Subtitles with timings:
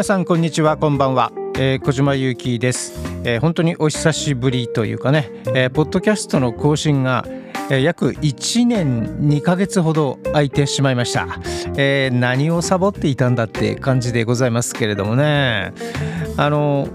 [0.00, 7.26] 皆さんこんにちはこんばんは、えー、小島ゆうです、えー、本当にお久しぶりというかね、えー、ポッドキャストの更新が、
[7.68, 11.28] 約1年2ヶ月ほど空いてしまいました、
[11.76, 15.74] えー、何をサボっていたんだって感じでございますけれどもね。
[16.38, 16.88] あの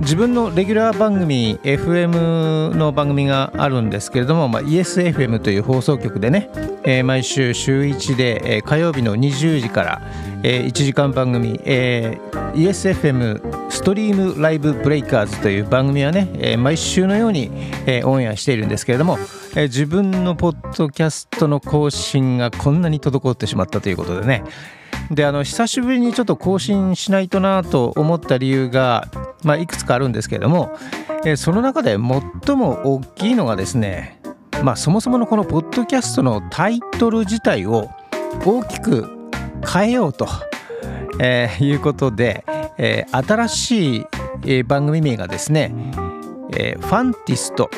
[0.00, 6.50] 自分のレギュラー番組 FM の番組があるんですけれども、まあ、ESFM という放送局でね、
[6.84, 10.02] えー、毎週週1で、えー、火曜日の20時から、
[10.44, 17.50] えー、1時間番組、えー、ESFM ストリームライブブレイカーズという番組はね、えー、毎週のように、
[17.86, 19.18] えー、オンエアしているんですけれども、
[19.56, 24.44] えー、自分のポッドキャストの更新がこんなに滞ってしまったということでね。
[25.10, 29.08] であの久しぶりにちょっと更新しないとなと思った理由が
[29.44, 30.76] まあ、いくつかあるんですけれども、
[31.24, 31.96] えー、その中で
[32.44, 34.20] 最も大きいのがですね、
[34.62, 37.90] まあ、そもそものこのポッドキャストのタイトル自体を
[38.44, 39.08] 大きく
[39.72, 40.26] 変えようと、
[41.20, 42.44] えー、いうことで、
[42.78, 44.06] えー、新しい、
[44.44, 45.72] えー、番組名がですね、
[46.56, 47.70] えー、ファンティスト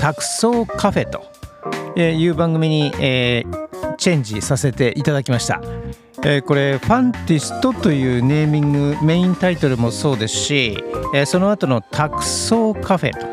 [0.00, 1.28] 卓草カフェと
[2.00, 5.60] いう番組に、えー、チェンジさせていただきました。
[6.24, 10.82] えー、これ「ファンティスト」というネーミングメインタイトルもそうですし、
[11.14, 13.26] えー、その後の「託草カフェ」と、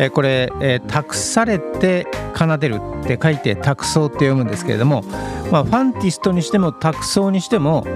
[0.00, 5.04] えー、これ、え託されて奏でるって書いて託草って読むんですけれども、
[5.50, 7.86] まあ、ファンティストにしても託草にしても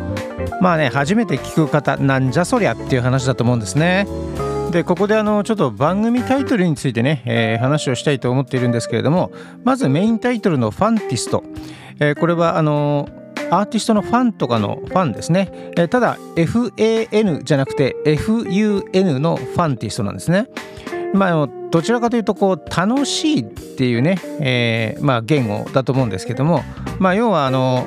[0.61, 4.07] まあね初めて聞く方なんじゃそりゃっていう話だと思うんですね。
[4.71, 9.31] でここであのちょっと番組タイトルについてね、え、話をしたいと思っているんですけれども
[9.65, 11.45] まずメインタイトルの「ファンティスト」
[12.01, 13.07] え、これはあの
[13.53, 20.49] アーティストのファンとかのファンですね、えー、ただ FAN じゃなくて FUN のファンティストなんですね
[21.13, 26.63] まあどちらかというとこう楽しいっていうね、えー、まあ言語だと思うんですけども
[26.99, 27.87] まあ要はあの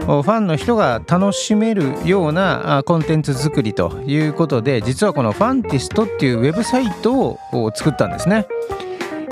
[0.00, 8.46] ファンの人が楽しめるようなコンテンツ作りということで実はこのファンティストっていうウェブサイトを作ったんですね。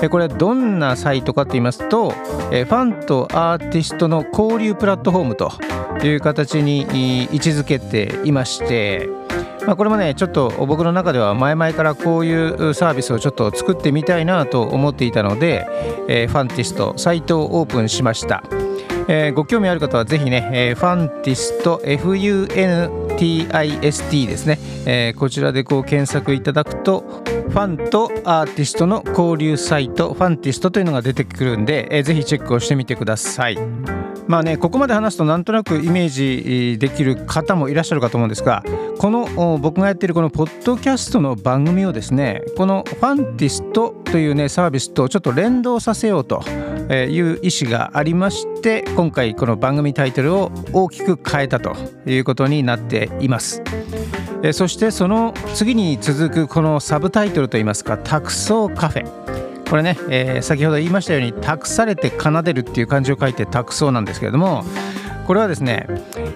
[0.09, 5.51] これどんなサイトかと言いますとファンとアーティストの交流プラットフォームと
[6.05, 6.81] いう形に
[7.31, 9.09] 位置づけていまして、
[9.65, 15.67] まあ、これもねちょっと僕の中では前々からこういうサービスをちょっと作ってみたいなと思っていたので、
[16.07, 18.43] え、ファンティストサイトをオープンしました。
[19.07, 33.57] え、ご興味ある方はぜひね、え、ファンティスト FUN TIST ですね、えー、こちらでこう検索いただくとファンとアーティストの交流サイトファンティストというのが出てくるんで、えー、ぜひチェックをしてみてください。
[34.27, 38.63] まあねここまで話すとなんとなくイメージできる方もいらっしゃるかと思うんですが
[38.97, 46.41] この僕がやっているこのポッドキャストの番組をですねこのファンティストというねサービスとちょっと連動させようと
[46.93, 51.75] いう意思がありまして今回この番組タイトルを大きく変えたと
[52.05, 53.63] いうことになっています。
[54.53, 59.05] そしてその次に続くこのサブタイトルといいますか「タクソーカフェ」
[59.67, 64.63] これね、えー、先ほど言いましたように託されて奏でるっていう漢字を書いて託そうなんですけれども
[65.25, 65.87] これはですね、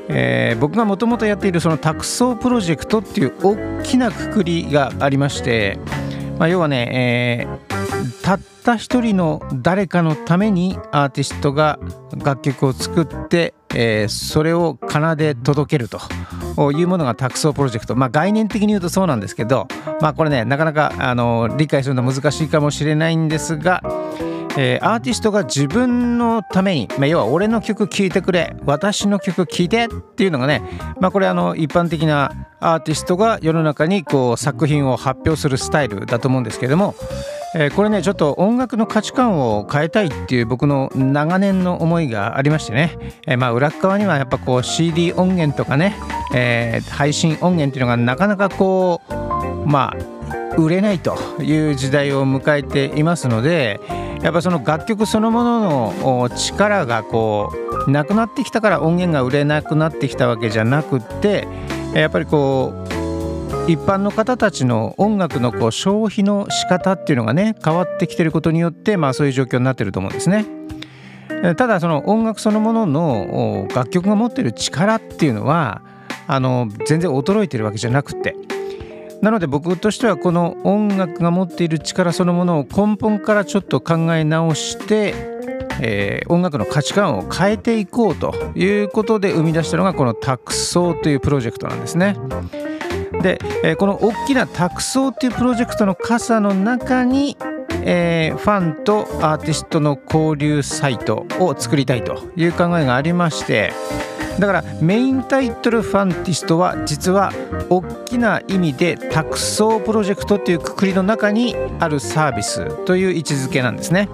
[0.07, 5.77] えー、僕がもともとやっているその託そうプロジェクトっていう大きなくくりがありまして、
[6.39, 7.68] まあ、要はね、えー、
[8.23, 11.79] たった一人の誰かのためにアーティストが
[12.23, 15.99] 楽曲を作ってえー、それを奏で届けると。
[16.73, 19.67] いうものがタクソープロジェクト、まあ、概念的に言うとそうなんですけど、
[20.01, 23.81] まあ、これねなかなかあの理解するのは難しいかもしれないんですが、
[24.57, 30.61] えー、アーティストが自分のために、まあ、要は俺の曲聴いてくれ私の曲聴いてっていうのがね、
[30.99, 36.93] まあ、これあの一般的なアーティストが世の中にこう作品を発表するスタイルだと思うんですけども
[37.55, 45.95] えー、これねちょっと音楽の価値観を変えたいっていう僕の長年の思いがありましてね、えー、まあ裏側にはやっぱこう CD 音源とかね、
[46.33, 53.79] えー、配信音源っていうのがなかなかこうまあ売れないという時代を迎えていますので
[54.21, 57.53] やっぱその楽曲そのものの力がこ
[57.87, 61.47] うなくなってきたから音源が売れなくなってきたわけじゃなくって
[61.93, 62.88] やっぱりこう
[63.69, 70.47] 一般の方たちの音楽のこう消費の仕方っていうのがね変わってきてることによってまあそういう状況になってると思うんですね。
[71.55, 75.83] ただその音楽そのものの楽曲が持ってる力っていうのは
[76.25, 78.35] あの全然衰えてるわけじゃなくて
[79.21, 85.13] なので僕としてはこの音楽が持っている力そのものを根本からちょっと考え直して、
[85.79, 92.17] えー、音楽の価値観を変えていこうということで生み出したのがこの「卓奏」というプロジェクトなんですね。
[93.21, 97.37] で、えー、この大きな卓奏っていうプロジェクトの傘の中に、
[97.83, 103.73] えー、ファンとアーティストの交流サイトを作りたいという考えがありまして
[104.39, 107.33] だからメインタイトルファンティストは実は
[107.69, 114.07] 大きな意味で託送プロジェクトというくくりの中にあるサービスという位置づけなんですね。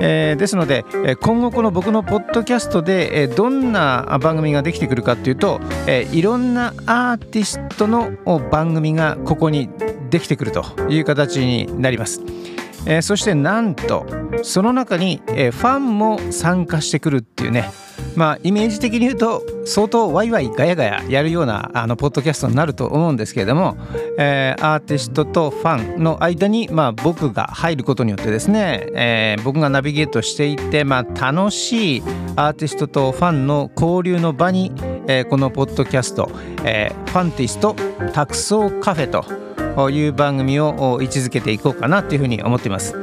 [0.00, 0.84] えー、ですので
[1.20, 8.10] 今後この僕のポッドキャストでどんな番組ができてくるかっていうとえいろんなアーティストの
[8.50, 9.68] 番組がここに
[10.10, 12.20] できてくるという形になります。
[12.86, 14.06] えー、そしてなんと
[14.42, 17.70] その中に、えー、ファンも参加してくるっていうね
[18.16, 23.76] まあイメージ的に言うと相当ワイワイガヤガヤやるようなあのポッドキャストになると思うんですけれども、
[24.18, 32.02] えー、アーティストとファンの間に、まあ、僕が入ることによってですね、えー、僕がナビゲートしていて、まあ、楽しい
[32.36, 34.72] アーティストとファンの交流の場に、
[35.06, 36.30] えー、このポッドキャスト、
[36.64, 37.76] えー、ファンティスト
[38.12, 42.94] 卓送カフェという番組を位置づけていこうかなというふうに思っています。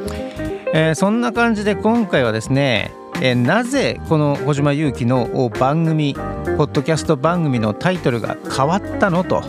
[0.73, 2.91] えー、そんな感じで今回はですね
[3.21, 9.41] えなぜこの小島勇樹の番組ポッドキャスト番組のタイトルが変わったのと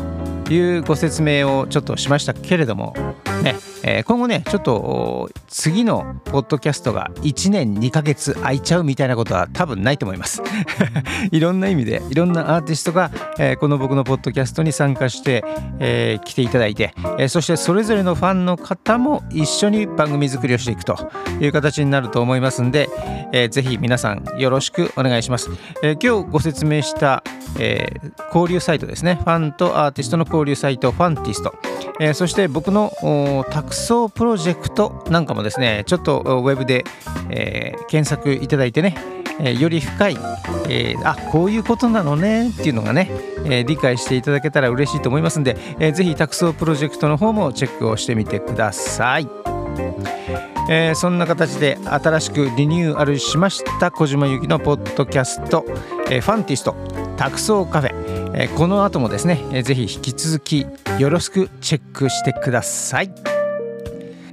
[0.51, 2.95] いうご説明をちょっとしましたけれども
[3.43, 10.43] ね、えー、今後ねちょっと次のポッドキャストが1年2ヶ月空いちゃうみたいなことは多分ないと思います。
[11.31, 15.45] いろんな意味でいろんなアーティストが、えー、この僕のポッドキャストに参加して、
[15.79, 21.11] えー、来ていただいて、えー、そしてそれぞれのファンの方も一緒に番組作りをしていくと
[21.41, 22.89] いう形になると思いますんで、
[23.33, 25.51] えー、ぜひ皆さんよろしくお願いします、
[25.83, 27.23] えー、今日ご説明した、
[27.59, 29.17] えー、交流サイトですね。
[29.17, 31.68] ファンとアーティストの交流サイトファンティスト。
[32.01, 36.85] えー、そして僕の託送プロジェクトなんかもですねちょっとウェブで、
[37.31, 38.97] えー、検索いただいてね、
[39.41, 40.17] えー、より深い、
[40.69, 43.11] えー、あこういうことなのねっていうのがね、
[43.47, 49.29] え理解していただけたら嬉しいと思いますんで、えー、ぜひ託送プロジェクトの方もチェックをしてみてください。
[50.71, 55.65] えー、そんな形で新しくリニューアルしました小島由紀のポッドキャスト、
[56.11, 56.77] えー、ファンティスト
[57.17, 57.98] 託送カフェ、
[58.41, 60.65] え、この後もですね、えー、ぜひ引き続き
[61.01, 63.11] よろしくチェックしてください、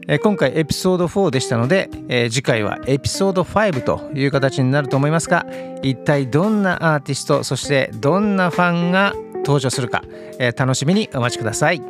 [0.08, 5.48] え、今回エピソード4でしたので、え、次回はエピソード5という形になると思いますが
[5.82, 10.04] 一体どんなアーティストそしてどんなファンが登場するか、
[10.38, 11.82] え、楽しみにお待ちください。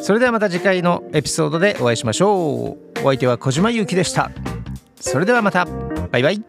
[0.00, 3.00] それではまた次回のエピソードでお会いしましょう。
[3.00, 4.30] お相手は小島ゆうきでした。
[4.98, 5.66] それではまた。
[6.10, 6.42] バイバイ。